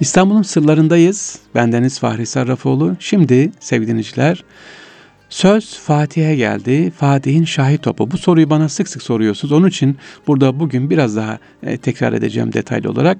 İstanbul'un 0.00 0.42
sırlarındayız. 0.42 1.38
Bendeniz 1.54 1.98
Fahri 1.98 2.26
Sarrafoğlu. 2.26 2.96
Şimdi 3.00 3.52
sevgili 3.60 3.88
dinleyiciler 3.88 4.44
söz 5.28 5.78
Fatih'e 5.78 6.36
geldi. 6.36 6.90
Fatih'in 6.90 7.44
şahit 7.44 7.82
topu. 7.82 8.10
Bu 8.10 8.18
soruyu 8.18 8.50
bana 8.50 8.68
sık 8.68 8.88
sık 8.88 9.02
soruyorsunuz. 9.02 9.52
Onun 9.52 9.68
için 9.68 9.96
burada 10.26 10.60
bugün 10.60 10.90
biraz 10.90 11.16
daha 11.16 11.38
e, 11.62 11.76
tekrar 11.76 12.12
edeceğim 12.12 12.52
detaylı 12.52 12.90
olarak. 12.90 13.18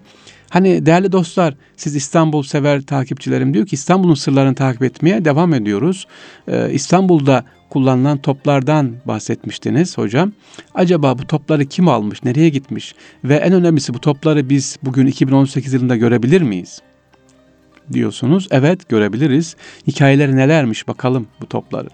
Hani 0.51 0.87
değerli 0.87 1.13
dostlar 1.13 1.55
siz 1.77 1.97
İstanbul 1.97 2.43
sever 2.43 2.83
takipçilerim 2.83 3.55
diyor 3.55 3.67
ki 3.67 3.75
İstanbul'un 3.75 4.15
sırlarını 4.15 4.55
takip 4.55 4.83
etmeye 4.83 5.25
devam 5.25 5.55
ediyoruz. 5.55 6.07
Ee, 6.49 6.73
İstanbul'da 6.73 7.45
kullanılan 7.71 8.19
toplardan 8.19 8.95
bahsetmiştiniz 9.05 9.99
hocam. 9.99 10.33
Acaba 10.75 11.19
bu 11.19 11.27
topları 11.27 11.65
kim 11.65 11.89
almış, 11.89 12.25
nereye 12.25 12.49
gitmiş 12.49 12.95
ve 13.25 13.37
en 13.37 13.53
önemlisi 13.53 13.95
bu 13.95 14.01
topları 14.01 14.51
biz 14.51 14.79
bugün 14.83 15.07
2018 15.07 15.73
yılında 15.73 15.97
görebilir 15.97 16.43
miyiz? 16.43 16.81
diyorsunuz. 17.93 18.49
Evet 18.51 18.89
görebiliriz. 18.89 19.57
Hikayeleri 19.87 20.37
nelermiş 20.37 20.89
bakalım 20.89 21.27
bu 21.41 21.47
topları. 21.47 21.89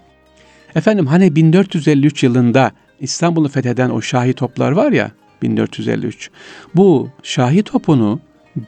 Efendim 0.75 1.07
hani 1.07 1.35
1453 1.35 2.23
yılında 2.23 2.71
İstanbul'u 2.99 3.47
fetheden 3.47 3.89
o 3.89 4.01
Şahi 4.01 4.33
toplar 4.33 4.71
var 4.71 4.91
ya 4.91 5.11
1453. 5.41 6.29
Bu 6.75 7.09
Şahi 7.23 7.63
topunu 7.63 8.19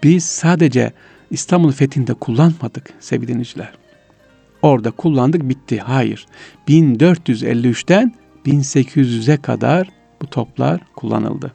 biz 0.04 0.24
sadece 0.24 0.92
İstanbul 1.32 1.72
fethinde 1.72 2.14
kullanmadık 2.14 2.94
sevgili 3.00 3.28
dinleyiciler. 3.28 3.74
Orada 4.62 4.92
kullandık 4.92 5.50
bitti. 5.50 5.80
Hayır. 5.80 6.26
1453'ten 6.68 8.14
1800'e 8.46 9.38
kadar 9.38 9.90
bu 10.22 10.28
toplar 10.28 10.82
kullanıldı. 10.96 11.54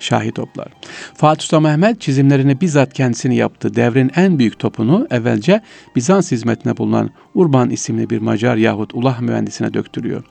Şahi 0.00 0.32
toplar. 0.32 0.68
Fatih 1.14 1.42
Sultan 1.42 1.62
Mehmet 1.62 2.00
çizimlerini 2.00 2.60
bizzat 2.60 2.92
kendisini 2.92 3.36
yaptı. 3.36 3.74
Devrin 3.74 4.10
en 4.16 4.38
büyük 4.38 4.58
topunu 4.58 5.06
evvelce 5.10 5.60
Bizans 5.96 6.32
hizmetine 6.32 6.76
bulunan 6.76 7.10
Urban 7.34 7.70
isimli 7.70 8.10
bir 8.10 8.18
Macar 8.18 8.56
yahut 8.56 8.94
ulah 8.94 9.20
mühendisine 9.20 9.74
döktürüyor. 9.74 10.24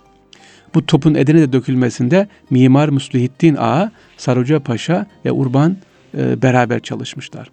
Bu 0.73 0.85
topun 0.85 1.15
Edirne'de 1.15 1.53
dökülmesinde 1.53 2.27
Mimar 2.49 2.89
Muslihiddin 2.89 3.55
Ağa, 3.55 3.91
Saruca 4.17 4.59
Paşa 4.59 5.05
ve 5.25 5.31
Urban 5.31 5.77
e, 6.17 6.41
beraber 6.41 6.79
çalışmışlar. 6.79 7.51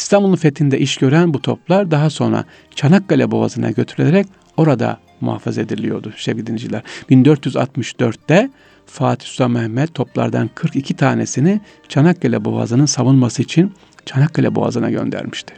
İstanbul'un 0.00 0.36
fethinde 0.36 0.78
iş 0.78 0.96
gören 0.96 1.34
bu 1.34 1.42
toplar 1.42 1.90
daha 1.90 2.10
sonra 2.10 2.44
Çanakkale 2.74 3.30
Boğazı'na 3.30 3.70
götürülerek 3.70 4.26
orada 4.56 5.00
muhafaza 5.20 5.60
ediliyordu 5.60 6.12
sevgili 6.16 6.46
dinleyiciler. 6.46 6.82
1464'te 7.10 8.50
Fatih 8.86 9.26
Sultan 9.26 9.50
Mehmet 9.50 9.94
toplardan 9.94 10.50
42 10.54 10.94
tanesini 10.94 11.60
Çanakkale 11.88 12.44
Boğazı'nın 12.44 12.86
savunması 12.86 13.42
için 13.42 13.72
Çanakkale 14.06 14.54
Boğazı'na 14.54 14.90
göndermişti. 14.90 15.54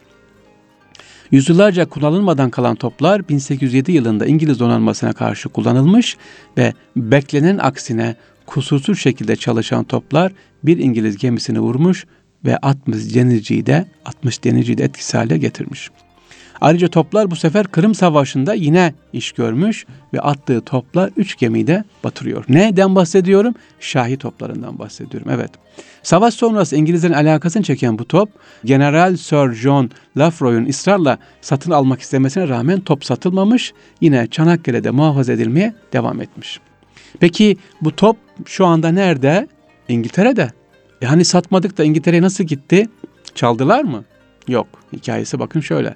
Yüzyıllarca 1.31 1.89
kullanılmadan 1.89 2.51
kalan 2.51 2.75
toplar 2.75 3.29
1807 3.29 3.93
yılında 3.93 4.27
İngiliz 4.27 4.61
donanmasına 4.61 5.13
karşı 5.13 5.49
kullanılmış 5.49 6.17
ve 6.59 6.73
beklenen 6.97 7.59
aksine 7.59 8.17
kusursuz 8.47 8.99
şekilde 8.99 9.37
çalışan 9.37 9.85
toplar 9.85 10.33
bir 10.65 10.79
İngiliz 10.79 11.17
gemisini 11.17 11.61
vurmuş 11.61 12.07
ve 12.45 12.57
60 12.57 13.15
denizciyi 13.15 13.67
de 13.67 13.87
60 14.05 14.45
denizciyi 14.45 14.79
de 14.79 14.85
etkisiz 14.85 15.15
hale 15.15 15.39
getirmiş. 15.39 15.91
Ayrıca 16.63 16.89
toplar 16.89 17.31
bu 17.31 17.37
sefer 17.37 17.67
Kırım 17.67 17.95
Savaşı'nda 17.95 18.55
yine 18.55 18.95
iş 19.13 19.33
görmüş 19.33 19.87
ve 20.15 20.21
attığı 20.21 20.61
toplar 20.61 21.11
üç 21.17 21.39
gemiyi 21.39 21.67
de 21.67 21.85
batırıyor. 22.05 22.45
Neden 22.49 22.95
bahsediyorum? 22.95 23.55
Şahi 23.81 24.17
toplarından 24.17 24.79
bahsediyorum. 24.79 25.31
Evet. 25.31 25.51
Savaş 26.03 26.35
sonrası 26.35 26.77
İngilizlerin 26.77 27.13
alakasını 27.13 27.63
çeken 27.63 27.99
bu 27.99 28.09
top, 28.09 28.29
General 28.65 29.17
Sir 29.17 29.53
John 29.53 29.91
Lafroy'un 30.17 30.67
ısrarla 30.67 31.19
satın 31.41 31.71
almak 31.71 32.01
istemesine 32.01 32.49
rağmen 32.49 32.81
top 32.81 33.05
satılmamış, 33.05 33.73
yine 34.01 34.27
Çanakkale'de 34.27 34.91
muhafaza 34.91 35.33
edilmeye 35.33 35.75
devam 35.93 36.21
etmiş. 36.21 36.61
Peki 37.21 37.57
bu 37.81 37.97
top 37.97 38.17
şu 38.47 38.67
anda 38.67 38.89
nerede? 38.89 39.49
İngiltere'de. 39.89 40.62
E 41.03 41.07
hani 41.07 41.25
satmadık 41.25 41.79
da 41.79 41.85
İngiltere'ye 41.85 42.23
nasıl 42.23 42.45
gitti? 42.45 42.89
Çaldılar 43.35 43.85
mı? 43.85 44.05
Yok. 44.49 44.67
Hikayesi 44.93 45.39
bakın 45.39 45.61
şöyle. 45.61 45.95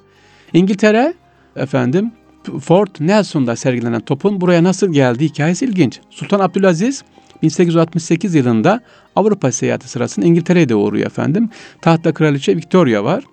İngiltere 0.53 1.15
efendim 1.57 2.13
Fort 2.61 3.01
Nelson'da 3.01 3.57
sergilenen 3.57 4.01
topun 4.01 4.41
buraya 4.41 4.65
nasıl 4.65 4.93
geldiği 4.93 5.29
hikayesi 5.29 5.65
ilginç. 5.65 6.01
Sultan 6.11 6.41
Abdülaziz 6.41 7.05
1868 7.43 8.35
yılında 8.35 8.81
Avrupa 9.17 9.53
seyahati 9.53 9.89
sırasında 9.89 10.27
İngiltere'ye 10.27 10.69
de 10.69 10.75
uğruyor 10.75 11.07
efendim. 11.07 11.51
Tahtta 11.83 12.15
Kraliçe 12.15 12.57
Victoria 12.57 13.05
var. 13.05 13.25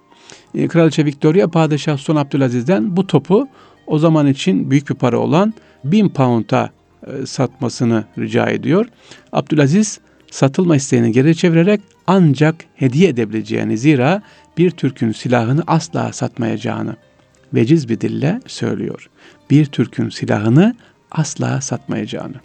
E, 0.56 0.68
Kraliçe 0.68 1.06
Victoria 1.06 1.48
Padişah 1.48 1.98
Sultan 1.98 2.16
Abdülaziz'den 2.16 2.98
bu 2.98 3.08
topu 3.08 3.48
o 3.88 4.00
zaman 4.00 4.28
için 4.28 4.72
büyük 4.72 4.90
bir 4.90 4.96
para 4.96 5.20
olan 5.20 5.54
1000 5.84 6.10
pound'a 6.10 6.70
e, 7.08 7.26
satmasını 7.26 8.04
rica 8.18 8.50
ediyor. 8.50 8.86
Abdülaziz 9.32 10.00
satılma 10.34 10.76
isteğini 10.76 11.12
geri 11.12 11.36
çevirerek 11.36 11.82
ancak 12.08 12.56
hediye 12.76 13.10
edebileceğini 13.10 13.78
zira 13.78 14.22
bir 14.58 14.72
Türk'ün 14.72 15.12
silahını 15.12 15.64
asla 15.68 16.14
satmayacağını 16.14 16.96
veciz 17.54 17.90
bir 17.90 18.02
dille 18.02 18.40
söylüyor. 18.48 19.10
Bir 19.50 19.66
Türk'ün 19.66 20.10
silahını 20.10 20.76
asla 21.12 21.62
satmayacağını. 21.62 22.36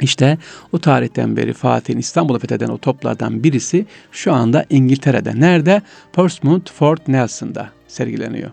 İşte 0.00 0.38
o 0.72 0.78
tarihten 0.78 1.36
beri 1.36 1.52
Fatih'in 1.52 1.98
İstanbul'u 1.98 2.38
fetheden 2.38 2.68
o 2.68 2.78
toplardan 2.78 3.44
birisi 3.44 3.86
şu 4.12 4.32
anda 4.32 4.64
İngiltere'de. 4.70 5.40
Nerede? 5.40 5.82
Portsmouth 6.12 6.72
Fort 6.72 7.08
Nelson'da 7.08 7.70
sergileniyor. 7.88 8.50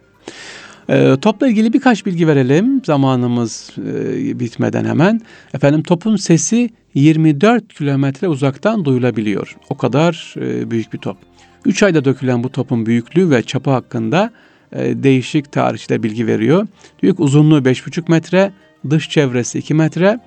E, 0.89 1.15
topla 1.21 1.47
ilgili 1.47 1.73
birkaç 1.73 2.05
bilgi 2.05 2.27
verelim 2.27 2.81
zamanımız 2.85 3.69
e, 3.77 4.39
bitmeden 4.39 4.85
hemen. 4.85 5.21
Efendim 5.53 5.83
topun 5.83 6.15
sesi 6.15 6.69
24 6.93 7.73
kilometre 7.73 8.27
uzaktan 8.27 8.85
duyulabiliyor. 8.85 9.57
O 9.69 9.77
kadar 9.77 10.35
e, 10.37 10.71
büyük 10.71 10.93
bir 10.93 10.97
top. 10.97 11.17
3 11.65 11.83
ayda 11.83 12.05
dökülen 12.05 12.43
bu 12.43 12.51
topun 12.51 12.85
büyüklüğü 12.85 13.29
ve 13.29 13.43
çapı 13.43 13.69
hakkında 13.69 14.31
e, 14.71 15.03
değişik 15.03 15.51
tarihçiler 15.51 16.03
bilgi 16.03 16.27
veriyor. 16.27 16.67
Ki 17.01 17.13
uzunluğu 17.17 17.59
5,5 17.59 18.11
metre, 18.11 18.51
dış 18.89 19.09
çevresi 19.09 19.59
2 19.59 19.73
metre, 19.73 20.19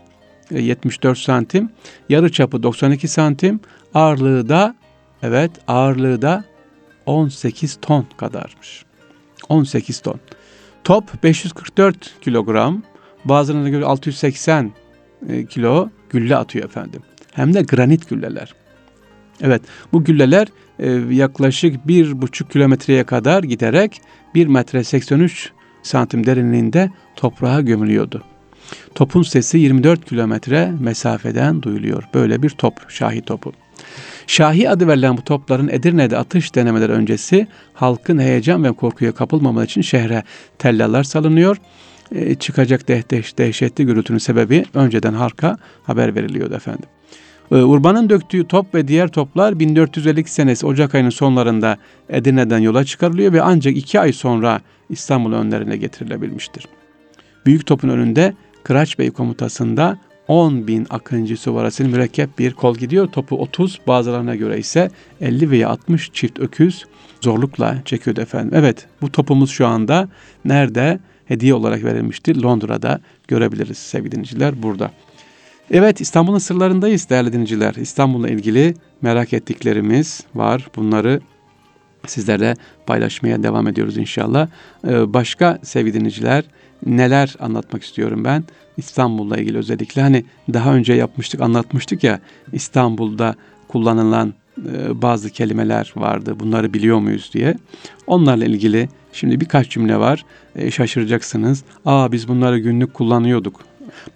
e, 0.51 0.63
74 0.63 1.19
santim, 1.19 1.71
yarı 2.09 2.33
çapı 2.33 2.63
92 2.63 3.09
santim, 3.09 3.61
ağırlığı 3.95 4.49
da 4.49 4.75
evet 5.23 5.51
ağırlığı 5.69 6.23
da 6.23 6.45
18 7.07 7.79
ton 7.83 8.07
kadarmış. 8.17 8.85
18 9.49 10.01
ton. 10.01 10.21
Top 10.87 11.23
544 11.23 12.21
kilogram, 12.21 12.83
bazılarına 13.25 13.69
göre 13.69 13.85
680 13.85 14.73
e, 15.29 15.47
kilo 15.47 15.91
gülle 16.11 16.37
atıyor 16.37 16.65
efendim. 16.65 17.03
Hem 17.33 17.55
de 17.55 17.63
granit 17.63 18.09
gülleler. 18.09 18.55
Evet 19.41 19.63
bu 19.93 20.05
gülleler 20.05 20.49
e, 20.79 20.91
yaklaşık 21.11 21.89
bir 21.89 22.23
buçuk 22.23 22.51
kilometreye 22.51 23.05
kadar 23.05 23.43
giderek 23.43 24.01
1 24.35 24.47
metre 24.47 24.85
83 24.85 25.53
santim 25.83 26.27
derinliğinde 26.27 26.91
toprağa 27.17 27.61
gömülüyordu. 27.61 28.23
Topun 28.95 29.23
sesi 29.23 29.59
24 29.59 30.05
kilometre 30.05 30.73
mesafeden 30.81 31.63
duyuluyor. 31.63 32.05
Böyle 32.15 32.43
bir 32.43 32.51
top, 32.51 32.91
Şahi 32.91 33.23
topu. 33.23 33.53
Şahi 34.27 34.71
adı 34.71 34.89
verilen 34.89 35.17
bu 35.17 35.23
topların 35.23 35.69
Edirne'de 35.69 36.19
atış 36.19 36.55
denemeleri 36.55 36.93
öncesi 36.93 37.47
halkın 37.75 38.19
heyecan 38.19 38.65
ve 38.65 38.73
korkuya 38.73 39.13
kapılmaması 39.13 39.67
için 39.67 39.81
şehre 39.81 40.23
tellalar 40.59 41.05
salınıyor. 41.05 41.57
E, 42.13 42.35
çıkacak 42.35 42.89
dehdeş, 42.89 43.39
dehşetli 43.39 43.87
gürültünün 43.87 44.19
sebebi 44.19 44.65
önceden 44.75 45.13
halka 45.13 45.57
haber 45.83 46.15
veriliyordu 46.15 46.55
efendim. 46.55 46.89
E, 47.53 47.55
Urban'ın 47.55 48.11
döktüğü 48.11 48.49
top 48.49 48.75
ve 48.75 48.89
diğer 48.89 49.09
toplar 49.09 49.59
1452 49.59 50.33
senesi 50.33 50.67
Ocak 50.67 50.95
ayının 50.95 51.11
sonlarında 51.11 51.77
Edirne'den 52.09 52.59
yola 52.59 52.85
çıkarılıyor 52.85 53.33
ve 53.33 53.43
ancak 53.43 53.77
iki 53.77 54.01
ay 54.01 54.13
sonra 54.13 54.61
İstanbul 54.91 55.33
önlerine 55.33 55.77
getirilebilmiştir. 55.77 56.67
Büyük 57.47 57.67
topun 57.67 57.89
önünde 57.89 58.35
Kıraç 58.63 58.99
Bey 58.99 59.11
komutasında 59.11 59.99
10 60.29 60.67
bin 60.67 60.87
akıncı 60.91 61.37
suvarasının 61.37 61.91
mürekkep 61.91 62.39
bir 62.39 62.53
kol 62.53 62.77
gidiyor. 62.77 63.07
Topu 63.07 63.37
30 63.37 63.81
bazılarına 63.87 64.35
göre 64.37 64.59
ise 64.59 64.91
50 65.21 65.51
veya 65.51 65.69
60 65.69 66.11
çift 66.13 66.41
öküz 66.41 66.85
zorlukla 67.21 67.83
çekiyordu 67.85 68.21
efendim. 68.21 68.53
Evet 68.55 68.87
bu 69.03 69.13
topumuz 69.13 69.51
şu 69.51 69.67
anda 69.67 70.09
nerede? 70.45 70.99
Hediye 71.27 71.55
olarak 71.55 71.85
verilmiştir. 71.85 72.37
Londra'da 72.37 73.01
görebiliriz 73.29 73.79
sevgili 73.79 74.13
dinleyiciler 74.13 74.63
burada. 74.63 74.91
Evet 75.71 76.01
İstanbul'un 76.01 76.39
sırlarındayız 76.39 77.11
değerli 77.11 77.33
dinleyiciler. 77.33 77.75
İstanbul'la 77.75 78.29
ilgili 78.29 78.75
merak 79.03 79.33
ettiklerimiz 79.33 80.21
var. 80.35 80.69
Bunları 80.77 81.21
sizlerle 82.11 82.55
paylaşmaya 82.87 83.43
devam 83.43 83.69
ediyoruz 83.69 83.97
inşallah. 83.97 84.49
Ee, 84.89 85.15
başka 85.15 85.59
sevgili 85.63 85.95
dinleyiciler 85.95 86.45
neler 86.87 87.37
anlatmak 87.41 87.83
istiyorum 87.83 88.25
ben? 88.25 88.45
İstanbul'la 88.77 89.37
ilgili 89.37 89.59
özellikle 89.59 90.03
hani 90.03 90.25
daha 90.53 90.75
önce 90.75 90.93
yapmıştık 90.93 91.41
anlatmıştık 91.41 92.05
ya 92.05 92.21
İstanbul'da 92.53 93.35
kullanılan 93.69 94.35
e, 94.59 95.03
bazı 95.03 95.31
kelimeler 95.31 95.93
vardı 95.97 96.41
bunları 96.41 96.75
biliyor 96.75 96.99
muyuz 96.99 97.31
diye. 97.33 97.55
Onlarla 98.07 98.45
ilgili 98.45 98.89
şimdi 99.13 99.41
birkaç 99.41 99.71
cümle 99.71 99.97
var 99.97 100.25
e, 100.57 100.71
şaşıracaksınız. 100.71 101.65
Aa 101.85 102.13
biz 102.13 102.29
bunları 102.29 102.59
günlük 102.59 102.95
kullanıyorduk. 102.95 103.61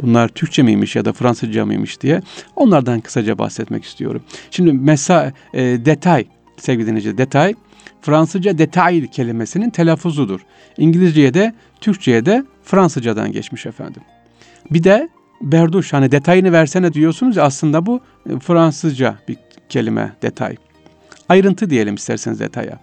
Bunlar 0.03 0.29
Türkçe 0.29 0.63
miymiş 0.63 0.97
ya 0.97 1.05
da 1.05 1.13
Fransızca 1.13 1.67
mıymış 1.67 2.01
diye 2.01 2.23
onlardan 2.57 3.01
kısaca 3.01 3.39
bahsetmek 3.39 3.85
istiyorum. 3.85 4.23
Şimdi 4.51 4.73
mesela 4.73 5.33
e, 5.55 5.63
detay 5.63 6.27
sevgili 6.57 6.87
dinleyici 6.87 7.19
detay 7.19 7.55
Fransızca 8.03 8.59
detay 8.59 9.07
kelimesinin 9.07 9.71
telaffuzudur. 9.71 10.41
İngilizceye 10.79 11.35
de 11.35 11.55
Türkçe'ye 11.81 12.27
de 12.27 12.45
Fransızcadan 12.63 13.33
geçmiş 13.33 13.67
efendim. 13.67 14.03
Bir 14.71 14.85
de 14.85 15.09
berduş 15.41 15.93
hani 15.93 16.13
detayını 16.13 16.53
versene 16.53 16.93
diyorsunuz 16.93 17.37
ya 17.37 17.45
aslında 17.45 17.87
bu 17.87 18.01
e, 18.31 18.39
Fransızca 18.39 19.19
bir 19.29 19.37
kelime 19.69 20.13
detay. 20.23 20.57
Ayrıntı 21.29 21.71
diyelim 21.71 21.95
isterseniz 21.95 22.41
detaya. 22.41 22.79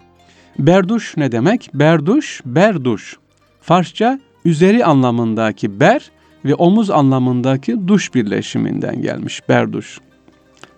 Berduş 0.59 1.17
ne 1.17 1.31
demek? 1.31 1.69
Berduş, 1.73 2.41
berduş. 2.45 3.17
Farsça 3.61 4.19
üzeri 4.45 4.85
anlamındaki 4.85 5.79
ber 5.79 6.11
ve 6.45 6.55
omuz 6.55 6.89
anlamındaki 6.89 7.87
duş 7.87 8.15
birleşiminden 8.15 9.01
gelmiş 9.01 9.49
berduş. 9.49 9.99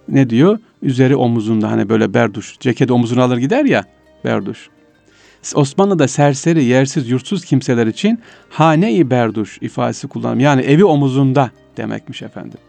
Ne 0.08 0.29
diyor? 0.29 0.60
Üzeri 0.81 1.15
omuzunda 1.15 1.72
hani 1.72 1.89
böyle 1.89 2.13
berduş. 2.13 2.55
Ceketi 2.60 2.93
omuzuna 2.93 3.24
alır 3.24 3.38
gider 3.38 3.65
ya 3.65 3.86
berduş. 4.25 4.69
Osmanlı'da 5.55 6.07
serseri, 6.07 6.63
yersiz, 6.63 7.09
yurtsuz 7.09 7.45
kimseler 7.45 7.88
için 7.88 8.19
hane-i 8.49 9.09
berduş 9.09 9.57
ifadesi 9.61 10.07
kullanılır. 10.07 10.41
Yani 10.41 10.61
evi 10.61 10.85
omuzunda 10.85 11.51
demekmiş 11.77 12.21
efendim. 12.21 12.59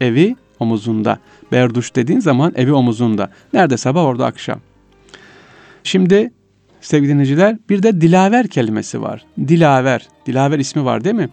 Evi 0.00 0.36
omuzunda. 0.58 1.18
Berduş 1.52 1.96
dediğin 1.96 2.20
zaman 2.20 2.52
evi 2.56 2.72
omuzunda. 2.72 3.30
Nerede 3.52 3.76
sabah 3.76 4.04
orada 4.04 4.26
akşam. 4.26 4.60
Şimdi 5.84 6.32
sevgili 6.80 7.12
dinleyiciler 7.12 7.58
bir 7.68 7.82
de 7.82 8.00
dilaver 8.00 8.48
kelimesi 8.48 9.02
var. 9.02 9.24
Dilaver. 9.38 10.08
Dilaver 10.26 10.58
ismi 10.58 10.84
var 10.84 11.04
değil 11.04 11.14
mi? 11.14 11.28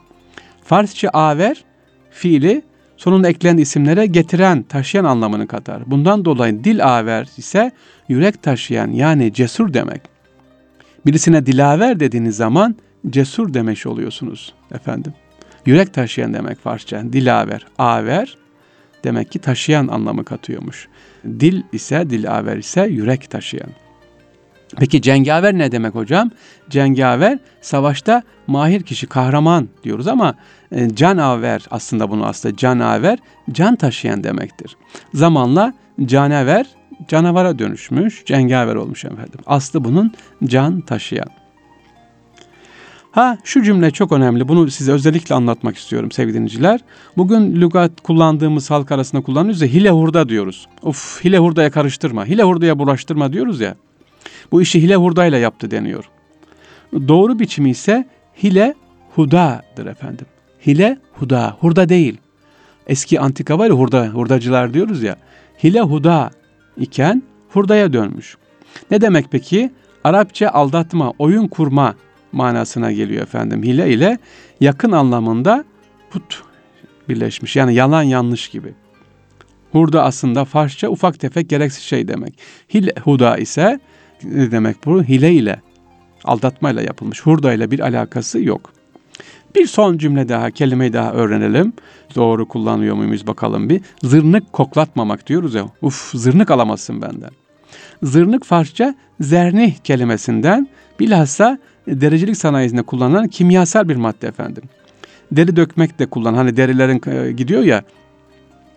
Farsça 0.63 1.09
aver 1.09 1.63
fiili 2.11 2.61
sonunda 3.01 3.29
eklenen 3.29 3.57
isimlere 3.57 4.05
getiren, 4.05 4.63
taşıyan 4.63 5.05
anlamını 5.05 5.47
katar. 5.47 5.91
Bundan 5.91 6.25
dolayı 6.25 6.63
dil 6.63 6.85
aver 6.97 7.27
ise 7.37 7.71
yürek 8.07 8.43
taşıyan 8.43 8.91
yani 8.91 9.33
cesur 9.33 9.73
demek. 9.73 10.01
Birisine 11.05 11.45
dilaver 11.45 11.99
dediğiniz 11.99 12.35
zaman 12.35 12.75
cesur 13.09 13.53
demiş 13.53 13.85
oluyorsunuz 13.85 14.53
efendim. 14.71 15.13
Yürek 15.65 15.93
taşıyan 15.93 16.33
demek 16.33 16.59
Farsça. 16.59 17.13
Dilaver, 17.13 17.65
aver 17.77 18.37
demek 19.03 19.31
ki 19.31 19.39
taşıyan 19.39 19.87
anlamı 19.87 20.25
katıyormuş. 20.25 20.87
Dil 21.25 21.63
ise, 21.71 22.09
dilaver 22.09 22.57
ise 22.57 22.81
yürek 22.81 23.29
taşıyan. 23.29 23.69
Peki 24.77 25.01
cengaver 25.01 25.57
ne 25.57 25.71
demek 25.71 25.95
hocam? 25.95 26.31
Cengaver 26.69 27.39
savaşta 27.61 28.23
mahir 28.47 28.83
kişi, 28.83 29.07
kahraman 29.07 29.69
diyoruz 29.83 30.07
ama 30.07 30.35
e, 30.71 30.95
canaver 30.95 31.65
aslında 31.71 32.09
bunu 32.09 32.25
aslında 32.25 32.55
canaver 32.55 33.19
can 33.51 33.75
taşıyan 33.75 34.23
demektir. 34.23 34.77
Zamanla 35.13 35.73
canaver 36.05 36.65
canavara 37.07 37.59
dönüşmüş, 37.59 38.25
cengaver 38.25 38.75
olmuş 38.75 39.05
efendim. 39.05 39.39
Aslı 39.45 39.83
bunun 39.83 40.13
can 40.45 40.81
taşıyan. 40.81 41.29
Ha 43.11 43.37
şu 43.43 43.63
cümle 43.63 43.91
çok 43.91 44.11
önemli. 44.11 44.47
Bunu 44.47 44.71
size 44.71 44.91
özellikle 44.91 45.35
anlatmak 45.35 45.77
istiyorum 45.77 46.11
sevgili 46.11 46.33
dinleyiciler. 46.33 46.79
Bugün 47.17 47.61
lügat 47.61 48.01
kullandığımız 48.01 48.71
halk 48.71 48.91
arasında 48.91 49.21
kullanıyoruz 49.21 49.61
ya 49.61 49.67
hile 49.67 49.89
hurda 49.89 50.29
diyoruz. 50.29 50.67
Of 50.81 51.23
hile 51.23 51.37
hurdaya 51.37 51.71
karıştırma, 51.71 52.25
hile 52.25 52.43
hurdaya 52.43 52.79
bulaştırma 52.79 53.33
diyoruz 53.33 53.61
ya. 53.61 53.75
Bu 54.51 54.61
işi 54.61 54.81
hile 54.81 54.95
hurdayla 54.95 55.37
yaptı 55.37 55.71
deniyor. 55.71 56.09
Doğru 56.93 57.39
biçimi 57.39 57.69
ise 57.69 58.07
hile 58.43 58.75
hudadır 59.15 59.85
efendim. 59.85 60.25
Hile 60.67 60.97
huda, 61.13 61.57
hurda 61.59 61.89
değil. 61.89 62.17
Eski 62.87 63.19
antika 63.19 63.59
var 63.59 63.67
ya 63.67 63.73
hurda, 63.73 64.07
hurdacılar 64.07 64.73
diyoruz 64.73 65.03
ya. 65.03 65.15
Hile 65.63 65.81
huda 65.81 66.31
iken 66.77 67.23
hurdaya 67.49 67.93
dönmüş. 67.93 68.37
Ne 68.91 69.01
demek 69.01 69.25
peki? 69.31 69.71
Arapça 70.03 70.49
aldatma, 70.49 71.13
oyun 71.19 71.47
kurma 71.47 71.95
manasına 72.31 72.91
geliyor 72.91 73.23
efendim. 73.23 73.63
Hile 73.63 73.89
ile 73.89 74.17
yakın 74.61 74.91
anlamında 74.91 75.65
put 76.09 76.43
birleşmiş. 77.09 77.55
Yani 77.55 77.73
yalan 77.73 78.03
yanlış 78.03 78.49
gibi. 78.49 78.73
Hurda 79.71 80.03
aslında 80.03 80.45
Farsça 80.45 80.89
ufak 80.89 81.19
tefek 81.19 81.49
gereksiz 81.49 81.83
şey 81.83 82.07
demek. 82.07 82.39
Hile 82.73 82.93
huda 83.03 83.37
ise 83.37 83.79
ne 84.23 84.51
demek 84.51 84.85
bu? 84.85 85.03
Hile 85.03 85.31
ile, 85.31 85.61
aldatmayla 86.23 86.81
yapılmış. 86.81 87.21
Hurda 87.21 87.53
ile 87.53 87.71
bir 87.71 87.79
alakası 87.79 88.41
yok. 88.41 88.73
Bir 89.55 89.67
son 89.67 89.97
cümle 89.97 90.29
daha, 90.29 90.51
kelimeyi 90.51 90.93
daha 90.93 91.11
öğrenelim. 91.11 91.73
Doğru 92.15 92.47
kullanıyor 92.47 92.95
muyuz 92.95 93.27
bakalım 93.27 93.69
bir. 93.69 93.81
Zırnık 94.03 94.53
koklatmamak 94.53 95.27
diyoruz 95.27 95.55
ya. 95.55 95.65
Uf 95.81 96.11
zırnık 96.13 96.51
alamazsın 96.51 97.01
benden. 97.01 97.31
Zırnık 98.03 98.45
Farsça 98.45 98.95
zernih 99.19 99.75
kelimesinden 99.75 100.67
bilhassa 100.99 101.59
dericilik 101.87 102.37
sanayisinde 102.37 102.83
kullanılan 102.83 103.27
kimyasal 103.27 103.89
bir 103.89 103.95
madde 103.95 104.27
efendim. 104.27 104.63
Deri 105.31 105.55
dökmek 105.55 105.99
de 105.99 106.05
kullan. 106.05 106.33
Hani 106.33 106.57
derilerin 106.57 107.01
e, 107.07 107.31
gidiyor 107.31 107.63
ya 107.63 107.83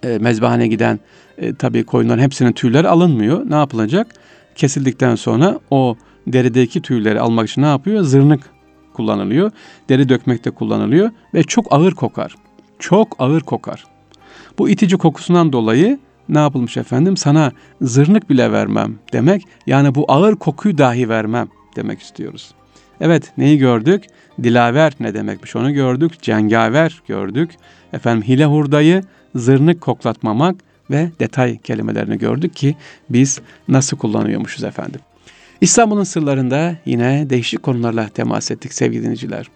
e, 0.04 0.18
mezbahane 0.18 0.66
giden 0.66 1.00
e, 1.38 1.54
tabii 1.54 1.84
koyunların 1.84 2.22
hepsinin 2.22 2.52
tüyleri 2.52 2.88
alınmıyor. 2.88 3.50
Ne 3.50 3.54
yapılacak? 3.54 4.06
Kesildikten 4.54 5.14
sonra 5.14 5.60
o 5.70 5.96
derideki 6.26 6.82
tüyleri 6.82 7.20
almak 7.20 7.50
için 7.50 7.62
ne 7.62 7.66
yapıyor? 7.66 8.02
Zırnık 8.02 8.40
kullanılıyor. 8.94 9.50
Deri 9.88 10.08
dökmekte 10.08 10.50
kullanılıyor 10.50 11.10
ve 11.34 11.42
çok 11.42 11.66
ağır 11.70 11.92
kokar. 11.92 12.34
Çok 12.78 13.16
ağır 13.18 13.40
kokar. 13.40 13.84
Bu 14.58 14.68
itici 14.68 14.96
kokusundan 14.96 15.52
dolayı 15.52 15.98
ne 16.28 16.38
yapılmış 16.38 16.76
efendim? 16.76 17.16
Sana 17.16 17.52
zırnık 17.80 18.30
bile 18.30 18.52
vermem 18.52 18.94
demek. 19.12 19.42
Yani 19.66 19.94
bu 19.94 20.04
ağır 20.08 20.36
kokuyu 20.36 20.78
dahi 20.78 21.08
vermem 21.08 21.48
demek 21.76 22.00
istiyoruz. 22.00 22.54
Evet 23.00 23.32
neyi 23.38 23.58
gördük? 23.58 24.04
Dilaver 24.42 24.92
ne 25.00 25.14
demekmiş 25.14 25.56
onu 25.56 25.72
gördük. 25.72 26.22
Cengaver 26.22 27.02
gördük. 27.08 27.50
Efendim 27.92 28.28
hile 28.28 28.44
hurdayı 28.44 29.02
zırnık 29.34 29.80
koklatmamak 29.80 30.56
ve 30.90 31.10
detay 31.20 31.58
kelimelerini 31.58 32.18
gördük 32.18 32.56
ki 32.56 32.76
biz 33.10 33.40
nasıl 33.68 33.96
kullanıyormuşuz 33.96 34.64
efendim. 34.64 35.00
İstanbul'un 35.60 36.04
sırlarında 36.04 36.76
yine 36.86 37.30
değişik 37.30 37.62
konularla 37.62 38.08
temas 38.08 38.50
ettik 38.50 38.72
sevgili 38.72 39.02
dinleyiciler. 39.02 39.46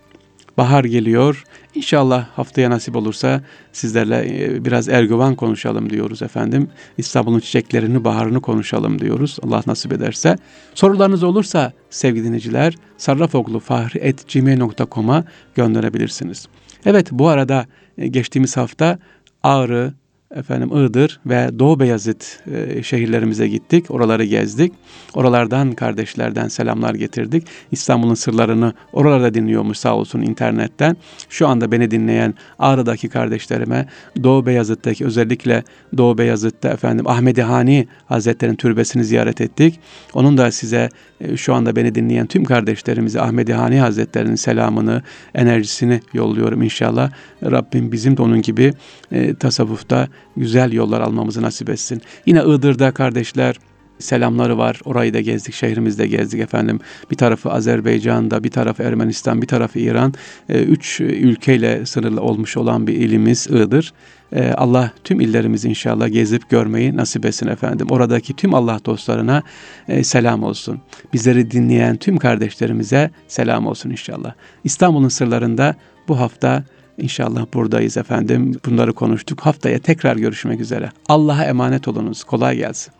Bahar 0.59 0.85
geliyor. 0.85 1.45
İnşallah 1.75 2.29
haftaya 2.29 2.71
nasip 2.71 2.97
olursa 2.97 3.41
sizlerle 3.73 4.45
e, 4.45 4.65
biraz 4.65 4.89
Erguvan 4.89 5.35
konuşalım 5.35 5.91
diyoruz 5.91 6.23
efendim. 6.23 6.69
İstanbul'un 6.99 7.41
çiçeklerini, 7.41 8.05
baharını 8.05 8.41
konuşalım 8.41 8.99
diyoruz. 8.99 9.39
Allah 9.43 9.63
nasip 9.67 9.93
ederse. 9.93 10.37
Sorularınız 10.75 11.23
olursa 11.23 11.73
sevgili 11.91 12.25
dinleyiciler 12.25 12.75
sarrafoglu.fahri.gmail.com'a 12.97 15.25
gönderebilirsiniz. 15.55 16.49
Evet 16.87 17.09
bu 17.13 17.29
arada 17.29 17.67
e, 17.99 18.09
geçtiğimiz 18.09 18.57
hafta 18.57 18.99
Ağrı, 19.43 19.95
efendim 20.35 20.71
Iğdır 20.73 21.21
ve 21.27 21.59
Doğu 21.59 21.81
Beyazıt 21.81 22.41
e, 22.53 22.83
şehirlerimize 22.83 23.49
gittik. 23.49 23.91
Oraları 23.91 24.25
gezdik. 24.25 24.73
Oralardan 25.15 25.73
kardeşlerden 25.73 26.49
selamlar 26.49 26.95
getirdik. 26.95 27.47
İstanbul'un 27.71 28.15
sırlarını 28.15 28.73
oralarda 28.93 29.35
dinliyormuş 29.35 29.79
sağ 29.79 29.97
olsun 29.97 30.21
internetten. 30.21 30.97
Şu 31.29 31.49
anda 31.49 31.73
beni 31.73 31.91
dinleyen 31.91 32.35
Ağrı'daki 32.59 33.09
kardeşlerime 33.09 33.87
Doğu 34.23 34.47
Beyazıt'taki 34.47 35.05
özellikle 35.05 35.65
Doğu 35.97 36.19
Beyazıt'ta 36.19 36.69
efendim 36.69 37.09
Ahmedi 37.09 37.43
Hani 37.43 37.89
Hazretleri'nin 38.07 38.57
türbesini 38.57 39.05
ziyaret 39.05 39.41
ettik. 39.41 39.81
Onun 40.15 40.39
da 40.39 40.51
size 40.51 40.89
e, 41.21 41.37
şu 41.37 41.55
anda 41.55 41.77
beni 41.77 41.95
dinleyen 41.95 42.27
tüm 42.27 42.45
kardeşlerimize 42.45 43.21
Ahmedi 43.21 43.53
Hani 43.55 43.81
Hazretleri'nin 43.81 44.35
selamını, 44.35 45.03
enerjisini 45.35 46.01
yolluyorum 46.13 46.63
inşallah. 46.63 47.11
Rabbim 47.43 47.93
bizim 47.93 48.17
de 48.17 48.23
onun 48.23 48.43
gibi 48.43 48.73
e, 49.13 49.35
tasavvufta 49.35 50.09
güzel 50.37 50.73
yollar 50.73 51.01
almamızı 51.01 51.43
nasip 51.43 51.71
etsin. 51.71 52.03
Yine 52.27 52.43
Iğdır'da 52.43 52.91
kardeşler 52.91 53.57
selamları 53.99 54.59
var. 54.59 54.81
Orayı 54.85 55.15
da 55.15 55.21
gezdik, 55.21 55.55
şehrimizde 55.55 56.07
gezdik 56.07 56.41
efendim. 56.41 56.81
Bir 57.11 57.17
tarafı 57.17 57.53
Azerbaycan'da, 57.53 58.45
bir 58.45 58.51
tarafı 58.51 58.83
Ermenistan, 58.83 59.43
bir 59.43 59.47
tarafı 59.47 59.79
İran. 59.79 60.15
E, 60.49 60.63
üç 60.63 61.01
ülkeyle 61.01 61.87
sınırlı 61.87 62.21
olmuş 62.21 62.57
olan 62.57 62.87
bir 62.87 62.95
ilimiz 62.95 63.47
Iğdır. 63.47 63.93
E, 64.33 64.53
Allah 64.53 64.91
tüm 65.05 65.21
illerimizi 65.21 65.69
inşallah 65.69 66.09
gezip 66.13 66.51
görmeyi 66.51 66.97
nasip 66.97 67.27
etsin 67.27 67.47
efendim. 67.47 67.87
Oradaki 67.91 68.37
tüm 68.37 68.55
Allah 68.55 68.81
dostlarına 68.85 69.43
e, 69.89 70.05
selam 70.05 70.43
olsun. 70.43 70.81
Bizleri 71.13 71.51
dinleyen 71.51 71.97
tüm 71.97 72.17
kardeşlerimize 72.17 73.11
selam 73.29 73.67
olsun 73.67 73.91
inşallah. 73.91 74.33
İstanbul'un 74.65 75.09
sırlarında 75.09 75.75
bu 76.09 76.21
hafta 76.21 76.65
İnşallah 76.99 77.47
buradayız 77.55 77.97
efendim. 77.97 78.61
Bunları 78.67 78.93
konuştuk. 78.93 79.41
Haftaya 79.41 79.79
tekrar 79.79 80.17
görüşmek 80.17 80.61
üzere. 80.61 80.91
Allah'a 81.09 81.45
emanet 81.45 81.89
olunuz. 81.89 82.25
Kolay 82.25 82.57
gelsin. 82.57 82.93